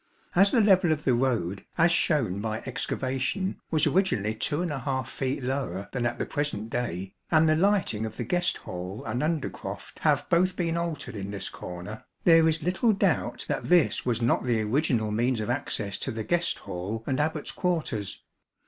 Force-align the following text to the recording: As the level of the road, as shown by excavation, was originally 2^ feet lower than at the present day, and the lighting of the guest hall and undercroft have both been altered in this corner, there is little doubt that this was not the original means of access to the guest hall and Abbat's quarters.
As 0.33 0.49
the 0.49 0.61
level 0.61 0.91
of 0.91 1.03
the 1.03 1.13
road, 1.13 1.63
as 1.77 1.91
shown 1.91 2.39
by 2.39 2.61
excavation, 2.65 3.59
was 3.69 3.85
originally 3.85 4.33
2^ 4.33 5.05
feet 5.05 5.43
lower 5.43 5.89
than 5.91 6.07
at 6.07 6.17
the 6.17 6.25
present 6.25 6.71
day, 6.71 7.13
and 7.29 7.47
the 7.47 7.55
lighting 7.55 8.03
of 8.07 8.17
the 8.17 8.23
guest 8.23 8.57
hall 8.57 9.03
and 9.05 9.21
undercroft 9.21 9.99
have 9.99 10.27
both 10.27 10.55
been 10.55 10.75
altered 10.75 11.15
in 11.15 11.29
this 11.29 11.49
corner, 11.49 12.03
there 12.23 12.49
is 12.49 12.63
little 12.63 12.93
doubt 12.93 13.45
that 13.47 13.65
this 13.65 14.03
was 14.03 14.23
not 14.23 14.43
the 14.43 14.61
original 14.63 15.11
means 15.11 15.39
of 15.39 15.51
access 15.51 15.99
to 15.99 16.09
the 16.11 16.23
guest 16.23 16.57
hall 16.57 17.03
and 17.05 17.19
Abbat's 17.19 17.51
quarters. 17.51 18.23